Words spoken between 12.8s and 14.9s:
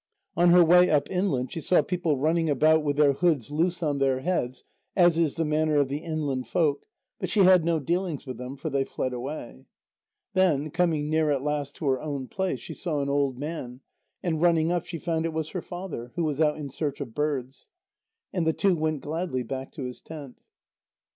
an old man, and running up,